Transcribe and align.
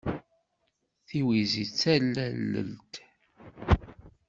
Tiwizi 1.07 1.63
d 1.69 1.71
tallelt. 1.79 2.93